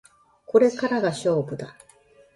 [0.47, 1.75] これからが勝負だ